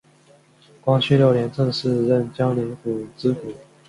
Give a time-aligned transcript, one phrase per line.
[0.83, 3.53] 光绪六年正式任江宁府知府。